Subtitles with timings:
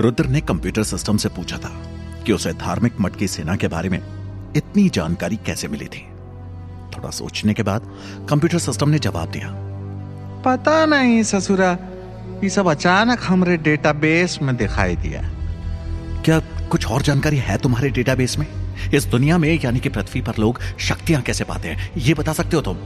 [0.00, 1.68] रुद्र ने computer system से पूछा था
[2.26, 3.98] कि उसे धार्मिक मठ की सेना के बारे में
[4.56, 6.02] इतनी जानकारी कैसे मिली थी।
[6.96, 7.82] थोड़ा सोचने के बाद
[8.30, 9.52] कंप्यूटर सिस्टम ने जवाब दिया
[10.44, 11.70] पता नहीं ससुरा
[12.44, 15.22] ये सब अचानक हमारे डेटाबेस में दिखाई दिया।
[16.24, 16.38] क्या
[16.68, 18.46] कुछ और जानकारी है तुम्हारे डेटाबेस में?
[18.94, 22.56] इस दुनिया में यानी कि पृथ्वी पर लोग शक्तियाँ कैसे पाते हैं ये बता सकते
[22.56, 22.76] हो तुम?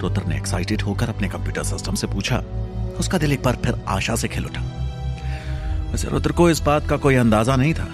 [0.00, 2.42] रुद्र ने एक्साइटेड होकर अपने कंप्यूटर सिस्टम से पूछा।
[2.98, 4.87] उसका दिल एक बार फिर आशा से खिल उठा।
[5.90, 7.88] वैसे रुद्र, को इस बात का कोई अंदाज़ा नहीं था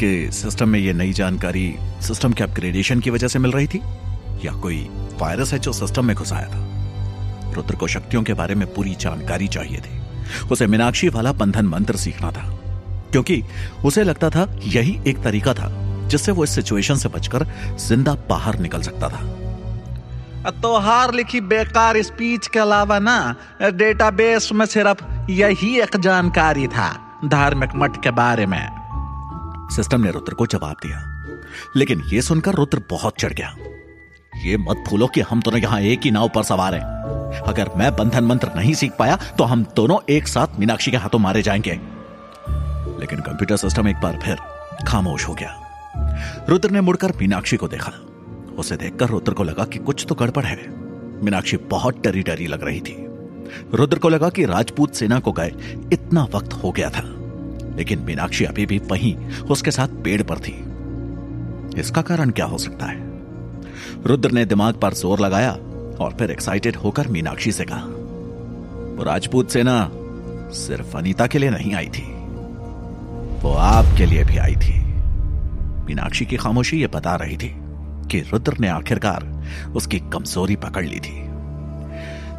[0.00, 3.80] कि सिस्टम में ये नई जानकारी सिस्टम के अपग्रेडेशन की वजह से मिल रही थी?
[4.44, 4.80] या कोई
[5.20, 7.52] वायरस है जो सिस्टम में घुसाया था?
[7.54, 11.96] रुद्र को शक्तियों के बारे में पूरी जानकारी चाहिए थी। उसे मीनाक्षी वाला बंधन मंत्र
[11.96, 12.42] सीखना था,
[13.12, 13.42] क्योंकि
[13.84, 15.70] उसे लगता था यही एक तरीका था
[16.08, 17.46] जिससे वो इस सिचुएशन से बचकर
[17.78, 25.04] ज़िंदा बाहर निकल सकता था। तोहार लिखी बेकार स्पीच के अलावा ना, डेटाबेस में सिर्फ़
[25.30, 26.88] यही एक जानकारी था।
[27.24, 28.70] धार्मिक मठ के बारे में।
[29.76, 31.24] सिस्टम ने रुद्र को जवाब दिया।
[31.76, 33.56] लेकिन यह सुनकर रुद्र बहुत चढ़ गया।
[34.36, 36.82] ये मत भूलो कि हम दोनों यहाँ एक ही नाव पर सवार हैं।
[37.40, 41.18] अगर मैं बंधन मंत्र नहीं सीख पाया तो हम दोनों एक साथ मीनाक्षी के हाथों
[41.18, 41.70] मारे जाएँगे।
[43.00, 44.36] लेकिन कंप्यूटर सिस्टम एक बार फिर
[44.88, 45.60] खामोश हो गया।
[46.48, 47.92] रुद्र ने मुड़कर मीनाक्षी को देखा।
[48.58, 50.68] उसे देखकर रुद्र को लगा कि कुछ तो गड़बड़ है।
[51.24, 53.03] मीनाक्षी बहुत डरी डरी लग रही थी।
[53.74, 55.52] रुद्र को लगा कि राजपूत सेना को गए।
[55.92, 57.02] इतना वक्त हो गया था।
[57.76, 59.16] लेकिन मीनाक्षी अभी भी वहीं
[59.50, 60.52] उसके साथ पेड़ पर थी।
[61.80, 63.02] इसका कारण क्या हो सकता है?
[64.06, 65.52] रुद्र ने दिमाग पर ज़ोर लगाया
[66.00, 67.84] और फिर एक्साइटेड होकर मीनाक्षी से कहा,
[68.96, 69.90] वो राजपूत सेना
[70.52, 72.02] सिर्फ़ अनीता के लिए नहीं आई थी।
[73.42, 74.80] वो आपके लिए भी आई थी।
[75.86, 77.54] मीनाक्षी की खामोशी ये बता रही थी
[78.10, 79.26] कि रुद्र ने आखिरकार
[79.76, 81.20] उसकी कमज़ोरी पकड़ ली थी।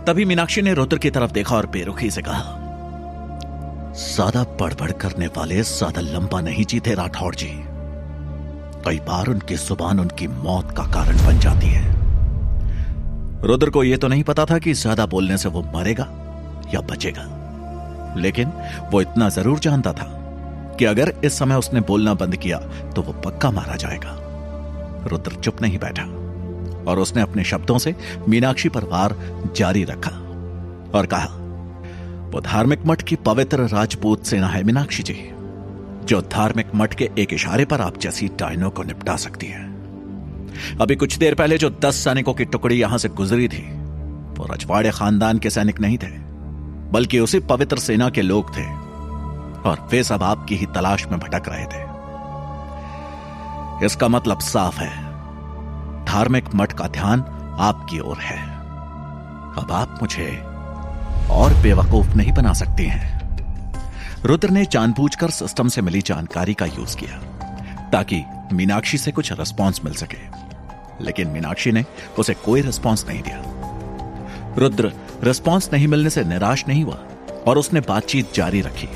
[0.07, 2.41] तभी मीनाक्षी ने रुद्र की तरफ़ देखा और बेरुखी से कहा
[3.97, 7.47] ज़्यादा बड़बड़ करने वाले ज़्यादा लंबा नहीं जीते राठौड़ जी।
[8.85, 11.83] कई बार उनकी ज़ुबान उनकी मौत का कारण बन जाती है।
[13.43, 16.07] रुद्र को यह तो नहीं पता था कि ज़्यादा बोलने से वो मरेगा
[16.73, 17.25] या बचेगा।
[18.17, 18.51] लेकिन
[18.91, 20.07] वो इतना ज़रूर जानता था
[20.79, 22.59] कि अगर इस समय उसने बोलना बंद किया
[22.95, 24.17] तो वो पक्का मारा जाएगा।
[25.07, 26.05] रुद्र चुप नहीं बैठा।
[26.87, 27.95] और उसने अपने शब्दों से
[28.29, 29.15] मीनाक्षी पर वार
[29.55, 30.11] जारी रखा
[30.97, 31.27] और कहा,
[32.25, 35.17] वो धार्मिक मठ की पवित्र राजपूत सेना है, मीनाक्षी जी,
[36.05, 39.63] जो धार्मिक मठ के एक इशारे पर आप जैसी डायनों को निपटा सकती है।
[40.81, 43.61] अभी कुछ देर पहले जो दस सैनिकों की टुकड़ी यहाँ से गुजरी थी,
[44.37, 46.07] वो रजवाड़े खानदान के सैनिक नहीं थे,
[46.91, 48.65] बल्कि उसी पवित्र सेना के लोग थे
[49.69, 51.83] और वे सब आपकी ही तलाश में भटक रहे थे।
[53.85, 55.04] इसका मतलब साफ़ है
[56.07, 57.19] धार्मिक मठ का ध्यान
[57.59, 58.41] आपकी ओर है।
[59.57, 60.43] अब आप मुझे
[61.31, 63.15] और बेवकूफ़ नहीं बना सकते हैं।
[64.25, 67.17] रुद्र ने जानबूझकर सिस्टम से मिली जानकारी का यूज़ किया,
[67.89, 68.23] ताकि
[68.53, 70.45] मीनाक्षी से कुछ रिस्पॉन्स मिल सके।
[71.01, 71.85] लेकिन मीनाक्षी ने
[72.19, 73.43] उसे कोई रिस्पॉन्स नहीं दिया।
[74.57, 74.93] रुद्र
[75.23, 76.99] रिस्पॉन्स नहीं मिलने से निराश नहीं हुआ
[77.47, 78.87] और उसने बातचीत जारी रखी।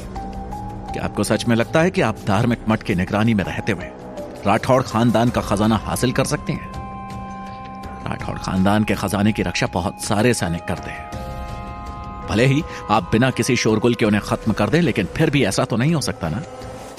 [0.94, 3.86] क्या आपको सच में लगता है कि आप धार्मिक मठ की निगरानी में रहते हुए
[4.48, 6.69] राठौड़ खानदान का खजाना हासिल कर सकते हैं?
[8.08, 11.08] राठौड़ खानदान के खजाने की रक्षा बहुत सारे सैनिक करते हैं।
[12.30, 15.66] भले ही आप बिना किसी शोरगुल के उन्हें खत्म कर दें, लेकिन फिर भी ऐसा
[15.66, 16.42] तो नहीं हो सकता ना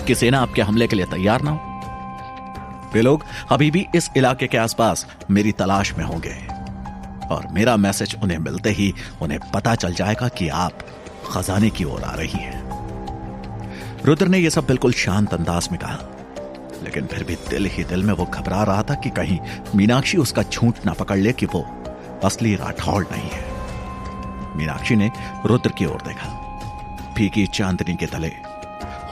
[0.06, 4.46] कि सेना आपके हमले के लिए तैयार ना हो। वे लोग अभी भी इस इलाके
[4.46, 6.34] के आसपास मेरी तलाश में होंगे
[7.28, 10.72] और मेरा मैसेज उन्हें मिलते ही उन्हें पता चल जाएगा कि आप
[11.30, 12.58] खजाने की ओर आ रही हैं।
[14.04, 16.19] रुद्र ने यह सब बिल्कुल शांत अंदाज में कहा।
[16.82, 19.38] लेकिन फिर भी दिल ही दिल में वो घबरा रहा था कि कहीं
[19.74, 21.64] मीनाक्षी उसका झूठ ना पकड़ ले कि वो
[22.24, 25.10] असली राठौड़ नहीं है। मीनाक्षी ने
[25.46, 26.28] रुद्र की ओर देखा।
[27.16, 28.32] फीकी चांदनी के तले,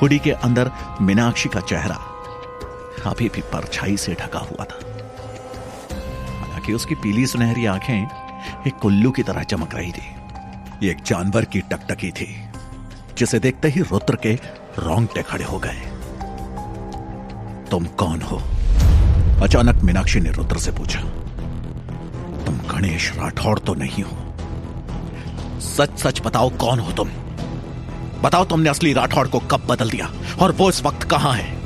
[0.02, 0.70] हुडी के अंदर
[1.00, 1.94] मीनाक्षी का चेहरा
[3.06, 4.78] अभी भी परछाई से ढका हुआ था।
[6.40, 8.06] हालाँकि उसकी पीली सुनहरी आँखें
[8.66, 12.44] एक कुल्लू की तरह चमक रही थी। एक जानवर की टकटकी थी,
[13.18, 14.34] जिसे देखते ही रुद्र के
[14.78, 15.87] रोंगटे खड़े हो गए।
[17.70, 18.36] तुम कौन हो?
[19.42, 21.00] अचानक मीनाक्षी ने रुद्र से पूछा,
[22.46, 24.16] तुम गणेश राठौड़ तो नहीं हो?
[25.60, 27.08] सच सच बताओ कौन हो तुम?
[28.22, 30.10] बताओ तुमने असली राठौड़ को कब बदल दिया
[30.40, 31.56] और वो इस वक्त कहाँ है?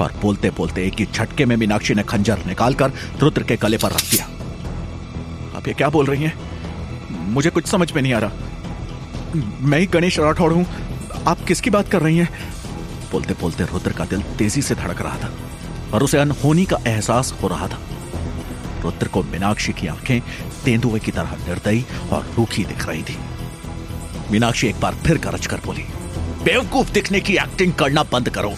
[0.00, 3.92] और बोलते बोलते एक ही झटके में मीनाक्षी ने खंजर निकालकर रुद्र के गले पर
[3.92, 4.24] रख दिया।
[5.56, 6.32] आप ये क्या बोल रही हैं?
[7.32, 8.32] मुझे कुछ समझ में नहीं आ रहा।
[9.60, 10.66] मैं ही गणेश राठौड़ हूँ।
[11.26, 12.28] आप किसकी बात कर रही हैं?
[13.14, 15.30] बोलते बोलते रुद्र का दिल तेज़ी से धड़क रहा था
[15.94, 17.78] और उसे अनहोनी का एहसास हो रहा था।
[18.82, 20.20] रुद्र को मीनाक्षी की आँखें
[20.64, 23.18] तेंदुए की तरह निर्दयी और रूखी दिख रही थी।
[24.30, 25.84] मीनाक्षी एक बार फिर गरज कर बोली,
[26.44, 28.52] बेवकूफ़ दिखने की एक्टिंग करना बंद करो।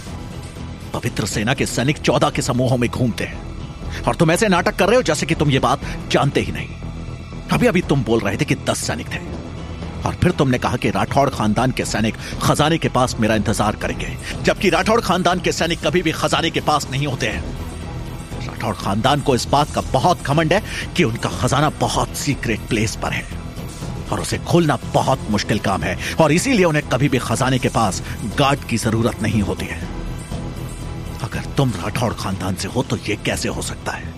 [0.94, 4.86] पवित्र सेना के सैनिक चौदह के समूहों में घूमते हैं। और तुम ऐसे नाटक कर
[4.86, 5.80] रहे हो जैसे कि तुम ये बात
[6.10, 6.68] जानते ही नहीं।
[7.52, 9.35] अभी अभी तुम बोल रहे थे कि दस सैनिक थे।
[10.06, 14.16] और फिर तुमने कहा कि राठौड़ खानदान के सैनिक खजाने के पास मेरा इंतज़ार करेंगे,
[14.42, 17.42] जबकि राठौड़ खानदान के सैनिक कभी भी खजाने के पास नहीं होते हैं।
[18.46, 20.62] राठौड़ खानदान को इस बात का बहुत घमंड है
[20.96, 23.24] कि उनका खजाना बहुत सीक्रेट प्लेस पर है,
[24.12, 28.02] और उसे खोलना बहुत मुश्किल काम है, और इसीलिए उन्हें कभी भी खजाने के पास
[28.38, 29.80] गार्ड की ज़रूरत नहीं होती है।
[31.22, 34.14] अगर तुम राठौड़ खानदान से हो तो यह कैसे हो सकता है?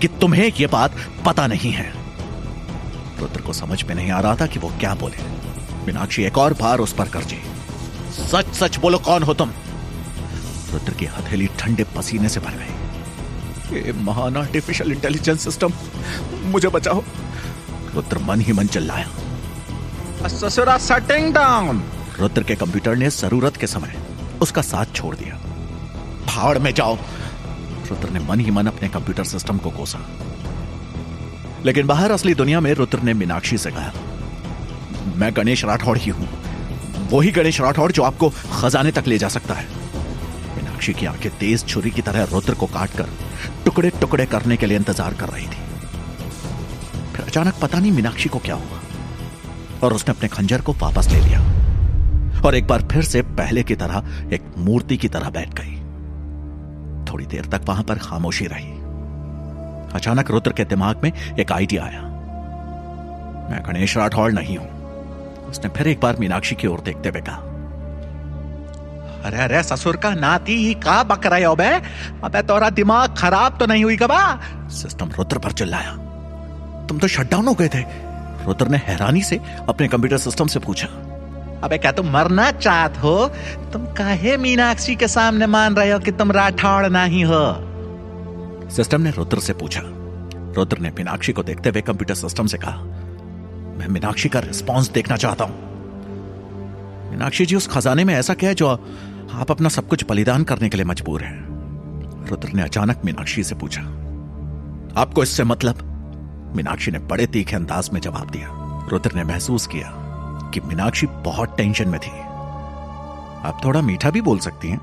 [0.00, 0.96] कि तुम्हें यह बात
[1.26, 2.01] पता नहीं है।
[3.22, 5.24] रुद्र को समझ में नहीं आ रहा था कि वो क्या बोले।
[5.86, 7.40] मीनाक्षी एक और बार उस पर करजी
[8.12, 9.50] सच सच बोलो कौन हो तुम?
[10.72, 15.72] रुद्र की हथेली ठंडे पसीने से भर गई। ये महान आर्टिफिशियल इंटेलिजेंस सिस्टम
[16.44, 17.02] मुझे बचाओ।
[17.94, 21.82] रुद्र मन ही मन चिल्लाया। ससुरा शटिंग डाउन
[22.18, 23.96] रुद्र के कंप्यूटर ने ज़रूरत के समय
[24.40, 25.34] उसका साथ छोड़ दिया।
[26.26, 26.96] भाड़ में जाओ।
[27.90, 29.98] रुद्र ने मन ही मन अपने कंप्यूटर सिस्टम को कोसा।
[31.64, 33.92] लेकिन बाहर असली दुनिया में रुद्र ने मीनाक्षी से कहा,
[35.16, 36.28] मैं गणेश राठौड़ ही हूँ।
[37.10, 39.66] वही गणेश राठौड़ जो आपको खजाने तक ले जा सकता है।
[40.56, 43.08] मीनाक्षी की आँखें तेज छुरी की तरह रुद्र को काटकर
[43.64, 45.60] टुकड़े टुकड़े करने के लिए इंतज़ार कर रही थी।
[47.12, 48.80] फिर अचानक पता नहीं मीनाक्षी को क्या हुआ,
[49.82, 51.40] और उसने अपने खंजर को वापस ले लिया,
[52.44, 55.74] और एक बार फिर से पहले की तरह एक मूर्ति की तरह बैठ गई।
[57.04, 58.81] थोड़ी देर तक वहाँ पर खामोशी रही।
[59.94, 62.00] अचानक रुद्र के दिमाग में एक आइडिया आया।
[63.50, 64.68] मैं गणेश राठौड़ नहीं हूँ।
[65.46, 67.48] उसने फिर एक बार मीनाक्षी की ओर देखते हुए कहा,
[69.24, 71.68] अरे अरे, ससुर का नाती ही का बक रहे हो बे
[72.24, 74.22] अबे, तोरा दिमाग खराब तो नहीं हुई कबा?
[74.72, 75.92] सिस्टम रुद्र पर चिल्लाया।
[76.88, 77.82] तुम तो शटडाउन हो गए थे।
[78.46, 80.86] रुद्र ने हैरानी से अपने कंप्यूटर सिस्टम से पूछा,
[81.64, 83.28] अबे, क्या तुम मरना चाहत हो?
[83.72, 87.44] तुम काहे मीनाक्षी के सामने मान रहे हो कि तुम राठौड़ नहीं हो?
[88.72, 89.80] सिस्टम ने रुद्र से पूछा।
[90.56, 92.82] रुद्र ने मीनाक्षी को देखते हुए कंप्यूटर सिस्टम से कहा,
[93.78, 95.70] मैं मीनाक्षी का रिस्पॉन्स देखना चाहता हूँ।
[97.10, 100.68] मीनाक्षी जी, उस खजाने में ऐसा क्या है जो आप अपना सब कुछ बलिदान करने
[100.68, 102.26] के लिए मजबूर हैं?
[102.28, 103.82] रुद्र ने अचानक मीनाक्षी से पूछा,
[104.96, 105.88] आपको इससे मतलब?
[106.56, 108.48] मीनाक्षी ने बड़े तीखे अंदाज में जवाब दिया।
[108.90, 109.90] रुद्र ने महसूस किया
[110.54, 112.10] कि मीनाक्षी बहुत टेंशन में थी।
[113.42, 114.80] आप थोड़ा मीठा भी बोल सकती हैं।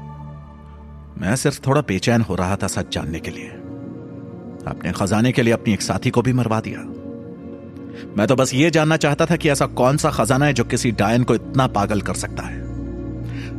[1.22, 3.59] मैं सिर्फ़ थोड़ा बेचैन हो रहा था सच जानने के लिए।
[4.68, 6.80] आपने खजाने के लिए अपनी एक साथी को भी मरवा दिया।
[8.18, 10.92] मैं तो बस ये जानना चाहता था कि ऐसा कौन सा खजाना है जो किसी
[10.92, 12.58] डायन को इतना पागल कर सकता है।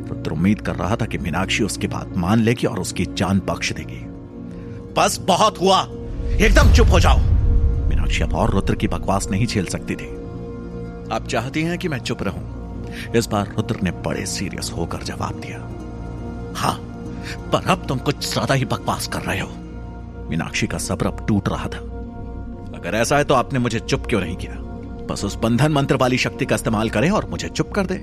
[0.09, 3.73] रुद्र उम्मीद कर रहा था कि मीनाक्षी उसकी बात मान लेगी और उसकी जान बख्श
[3.73, 4.01] देगी।
[4.97, 5.81] बस बहुत हुआ।
[6.41, 7.19] एकदम चुप हो जाओ।
[7.89, 10.09] मीनाक्षी अब और रुद्र की बकवास नहीं झेल सकती थी।
[11.13, 13.13] आप चाहती हैं कि मैं चुप रहूँ?
[13.17, 15.59] इस बार रुद्र ने बड़े सीरियस होकर जवाब दिया।
[16.57, 16.75] हाँ,
[17.53, 19.51] पर अब तुम कुछ ज़्यादा ही बकवास कर रहे हो।
[20.31, 21.79] मीनाक्षी का सब्र अब टूट रहा था।
[22.77, 24.53] अगर ऐसा है तो आपने मुझे चुप क्यों नहीं किया?
[25.07, 28.01] बस उस बंधन मंत्र वाली शक्ति का इस्तेमाल करें और मुझे चुप कर दे।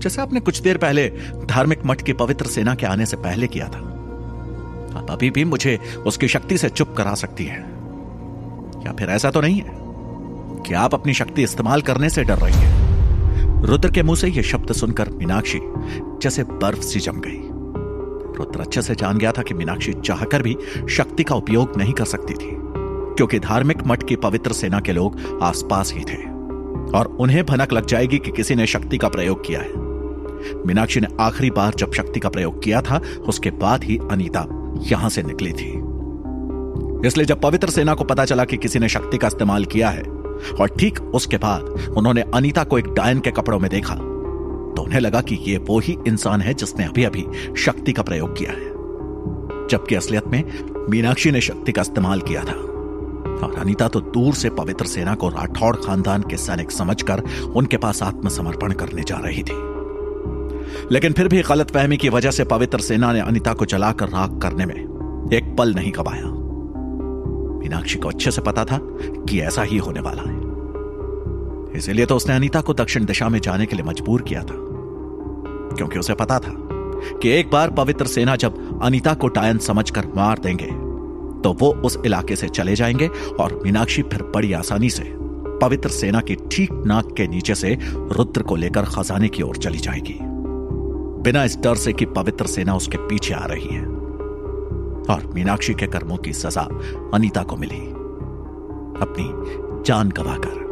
[0.00, 1.08] जैसे आपने कुछ देर पहले
[1.44, 3.78] धार्मिक मठ की पवित्र सेना के आने से पहले किया था।
[4.98, 7.62] आप अभी भी मुझे उसकी शक्ति से चुप करा सकती हैं।
[8.86, 9.76] या फिर ऐसा तो नहीं है
[10.62, 14.42] कि आप अपनी शक्ति इस्तेमाल करने से डर रही हैं। रुद्र के मुँह से यह
[14.42, 15.60] शब्द सुनकर मीनाक्षी
[16.22, 17.49] जैसे बर्फ़ सी जम गई।
[18.40, 20.56] रुद्र अच्छे से जान गया था कि मीनाक्षी चाहकर भी
[20.88, 22.50] शक्ति का उपयोग नहीं कर सकती थी,
[23.16, 26.22] क्योंकि धार्मिक मठ की पवित्र सेना के लोग आसपास ही थे,
[26.90, 29.88] और उन्हें भनक लग जाएगी कि किसी ने शक्ति का प्रयोग किया है।
[30.66, 34.46] मीनाक्षी ने आखिरी बार जब शक्ति का प्रयोग किया था, उसके बाद ही अनीता
[34.82, 35.70] यहाँ से निकली थी।
[37.06, 40.02] इसलिए जब पवित्र सेना को पता चला कि किसी ने शक्ति का इस्तेमाल किया है,
[40.60, 43.94] और ठीक उसके बाद उन्होंने अनीता को एक डायन के कपड़ों में देखा
[44.80, 48.50] उन्हें लगा कि यह वो ही इंसान है जिसने अभी अभी शक्ति का प्रयोग किया
[48.50, 48.80] है।
[49.68, 50.44] जबकि असलियत में
[50.90, 52.70] मीनाक्षी ने शक्ति का इस्तेमाल किया था।
[53.40, 57.22] और अनिता तो दूर से पवित्र सेना को राठौड़ खानदान के सैनिक समझकर
[57.56, 59.70] उनके पास आत्मसमर्पण करने जा रही थी।
[60.92, 64.66] लेकिन फिर भी गलतफहमी की वजह से पवित्र सेना ने अनिता को जलाकर राख करने
[64.66, 64.74] में
[65.32, 66.24] एक पल नहीं गवाया।
[67.58, 68.78] मीनाक्षी को अच्छे से पता था
[69.28, 70.39] कि ऐसा ही होने वाला है।
[71.76, 74.54] इसीलिए तो उसने अनीता को दक्षिण दिशा में जाने के लिए मजबूर किया था।
[75.76, 76.52] क्योंकि उसे पता था
[77.22, 80.90] कि एक बार पवित्र सेना जब अनीता को टायन समझकर मार देंगे
[81.40, 83.08] तो वो उस इलाके से चले जाएँगे
[83.40, 85.14] और मीनाक्षी फिर बड़ी आसानी से
[85.62, 89.78] पवित्र सेना की ठीक नाक के नीचे से रुद्र को लेकर खजाने की ओर चली
[89.78, 90.18] जाएगी।
[91.22, 93.84] बिना इस डर से कि पवित्र सेना उसके पीछे आ रही है।
[95.10, 96.80] और मीनाक्षी के कर्मों की सजा
[97.14, 97.90] अनीता को मिली।
[99.00, 99.24] अपनी
[99.82, 100.69] जान गवाकर।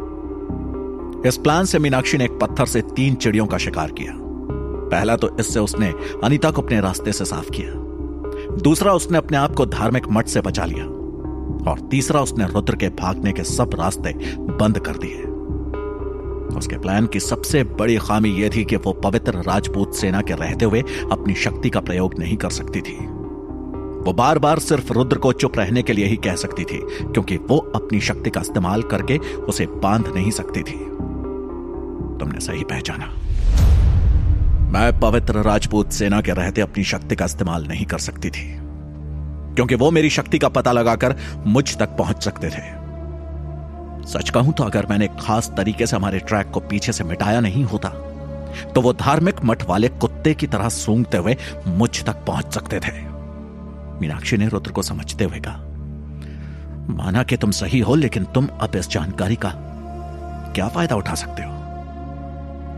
[1.25, 4.13] इस प्लान से मीनाक्षी ने एक पत्थर से तीन चिड़ियों का शिकार किया।
[4.91, 7.73] पहला तो इससे उसने अनिता को अपने रास्ते से साफ़ किया।
[8.55, 10.85] दूसरा उसने अपने आप को धार्मिक मठ से बचा लिया।
[11.71, 15.23] और तीसरा उसने रुद्र के भागने के सब रास्ते बंद कर दिए।
[16.57, 20.65] उसके प्लान की सबसे बड़ी खामी यह थी कि वो पवित्र राजपूत सेना के रहते
[20.65, 22.97] हुए अपनी शक्ति का प्रयोग नहीं कर सकती थी।
[23.99, 27.37] वो बार बार सिर्फ़ रुद्र को चुप रहने के लिए ही कह सकती थी, क्योंकि
[27.37, 30.88] वो अपनी शक्ति का इस्तेमाल करके उसे बाँध नहीं सकती थी।
[32.19, 33.05] तुमने सही पहचाना।
[34.71, 38.47] मैं पवित्र राजपूत सेना के रहते अपनी शक्ति का इस्तेमाल नहीं कर सकती थी,
[39.55, 41.15] क्योंकि वो मेरी शक्ति का पता लगाकर
[41.47, 42.61] मुझ तक पहुँच सकते थे।
[44.09, 47.63] सच कहूँ तो अगर मैंने खास तरीके से हमारे ट्रैक को पीछे से मिटाया नहीं
[47.65, 47.89] होता
[48.69, 51.35] तो वो धार्मिक मठ वाले कुत्ते की तरह सूंघते हुए
[51.69, 52.91] मुझ तक पहुँच सकते थे।
[54.01, 55.57] मीनाक्षी ने रुद्र को समझते हुए कहा,
[56.95, 59.51] माना कि तुम सही हो, लेकिन तुम अब इस जानकारी का
[60.55, 61.58] क्या फ़ायदा उठा सकते हो?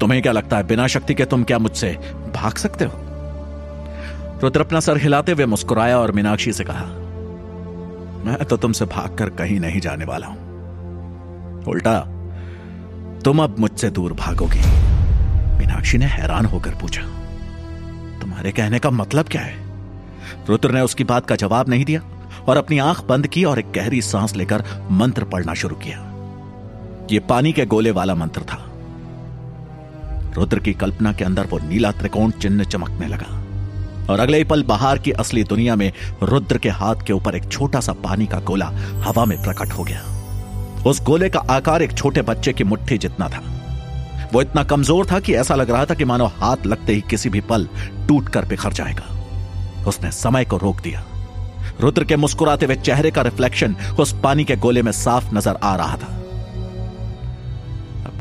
[0.02, 1.92] तुम्हें क्या लगता है, बिना शक्ति के तुम क्या मुझसे
[2.36, 2.94] भाग सकते हो?
[4.44, 6.86] रुद्र अपना सर हिलाते हुए मुस्कुराया और मीनाक्षी से कहा,
[8.26, 12.00] मैं तो तुमसे भागकर कहीं नहीं जाने वाला हूँ। उल्टा,
[13.26, 14.60] तुम अब मुझसे दूर भागोगी।
[15.60, 17.02] मीनाक्षी ने हैरान होकर पूछा,
[18.22, 19.56] तुम्हारे कहने का मतलब क्या है?
[20.50, 22.02] रुद्र ने उसकी बात का जवाब नहीं दिया
[22.48, 25.98] और अपनी आँख बंद की और एक गहरी सांस लेकर मंत्र पढ़ना शुरू किया।
[27.12, 28.68] यह पानी के गोले वाला मंत्र था।
[30.36, 33.38] रुद्र की कल्पना के अंदर वो नीला त्रिकोण चिन्ह चमकने लगा।
[34.10, 35.92] और अगले ही पल बाहर की असली दुनिया में
[36.24, 38.66] रुद्र के हाथ के ऊपर एक छोटा सा पानी का गोला
[39.06, 40.02] हवा में प्रकट हो गया।
[40.88, 43.42] उस गोले का आकार एक छोटे बच्चे की मुट्ठी जितना था।
[44.34, 47.30] वो इतना कमज़ोर था कि ऐसा लग रहा था कि मानो हाथ लगते ही किसी
[47.30, 47.68] भी पल
[48.08, 51.04] टूट कर बिखर जाएगा। उसने समय को रोक दिया।
[51.82, 55.76] रुद्र के मुस्कुराते हुए चेहरे का रिफ्लेक्शन उस पानी के गोले में साफ़ नज़र आ
[55.76, 56.21] रहा था।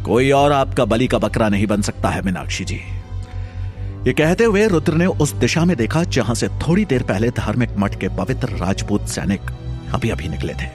[0.04, 2.80] कोई और आपका बलि का बकरा नहीं बन सकता है, मीनाक्षी जी।
[4.06, 7.70] ये कहते हुए रुद्र ने उस दिशा में देखा, जहाँ से थोड़ी देर पहले धार्मिक
[7.78, 9.50] मठ के पवित्र राजपूत सैनिक
[9.94, 10.68] अभी अभी निकले थे।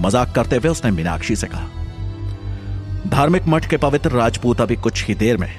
[0.00, 1.68] मज़ाक करते हुए उसने मीनाक्षी से कहा,
[3.08, 5.50] धार्मिक मठ के पवित्र राजपूत अभी कुछ ही देर में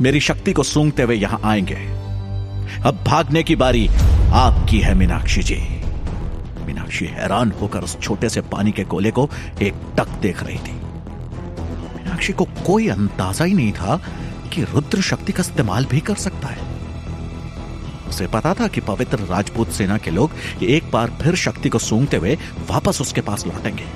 [0.00, 1.74] मेरी शक्ति को सूंघते हुए यहाँ आएँगे।
[2.84, 3.86] अब भागने की बारी
[4.34, 5.60] आपकी है, मीनाक्षी जी।
[6.66, 9.28] मीनाक्षी हैरान होकर उस छोटे से पानी के गोले को
[9.62, 10.80] एक टक देख रही थी।
[12.26, 14.00] मीनाक्षी को कोई अंदाज़ा ही नहीं था
[14.52, 16.64] कि रुद्र शक्ति का इस्तेमाल भी कर सकता है।
[18.08, 20.30] उसे पता था कि पवित्र राजपूत सेना के लोग
[20.62, 22.36] एक बार फिर शक्ति को सूंघते हुए
[22.70, 23.86] वापस उसके पास लौटेंगे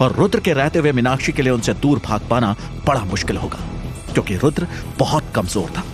[0.00, 2.54] और रुद्र के रहते हुए मीनाक्षी के लिए उनसे दूर भाग पाना
[2.86, 3.58] बड़ा मुश्किल होगा,
[4.12, 4.66] क्योंकि रुद्र
[4.98, 5.84] बहुत कमज़ोर था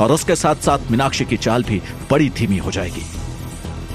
[0.00, 3.02] और उसके साथ साथ मीनाक्षी की चाल भी बड़ी धीमी हो जाएगी।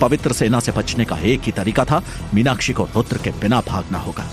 [0.01, 2.03] पवित्र सेना से बचने का एक ही तरीका था,
[2.33, 4.29] मीनाक्षी को रुद्र के बिना भागना होगा।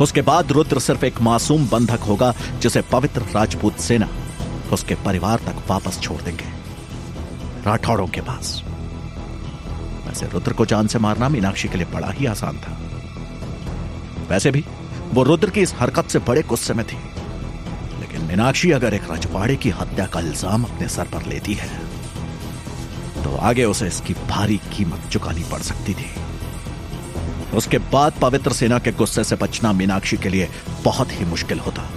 [0.00, 4.08] उसके बाद रुद्र सिर्फ़ एक मासूम बंधक होगा, जिसे पवित्र राजपूत सेना
[4.72, 6.44] उसके परिवार तक वापस छोड़ देंगे।
[7.66, 8.62] राठौड़ों के पास।
[10.06, 12.76] वैसे रुद्र को जान से मारना मीनाक्षी के लिए बड़ा ही आसान था।
[14.28, 14.64] वैसे भी,
[15.12, 16.96] वो रुद्र की इस हरकत से बड़े गुस्से में थी।
[18.00, 21.68] लेकिन मीनाक्षी अगर एक रजवाड़े की हत्या का इल्ज़ाम अपने सर पर लेती है
[23.22, 26.10] तो आगे उसे इसकी भारी कीमत चुकानी पड़ सकती थी।
[27.54, 30.48] उसके बाद पवित्र सेना के गुस्से से बचना मीनाक्षी के लिए
[30.84, 31.90] बहुत ही मुश्किल होता।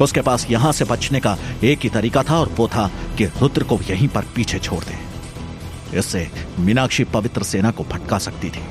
[0.00, 3.64] उसके पास यहाँ से बचने का एक ही तरीका था और वो था कि रुद्र
[3.64, 4.98] को यहीं पर पीछे छोड़ दे।
[5.98, 8.62] इससे मीनाक्षी पवित्र सेना को भटका सकती थी।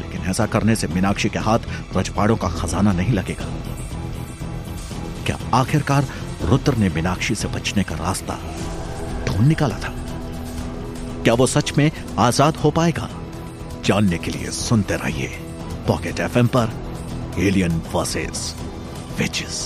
[0.00, 1.58] लेकिन ऐसा करने से मीनाक्षी के हाथ
[1.96, 3.44] रजवाड़ों का खजाना नहीं लगेगा।
[5.26, 6.06] क्या आखिरकार
[6.42, 8.38] रुद्र ने मीनाक्षी से बचने का रास्ता
[9.26, 9.92] ढूंढ निकाला था?
[11.22, 13.08] क्या वो सच में आज़ाद हो पाएगा?
[13.84, 15.28] जानने के लिए सुनते रहिए
[15.88, 16.70] पॉकेट एफएम पर
[17.38, 18.54] एलियन वर्सेस
[19.18, 19.58] विचेस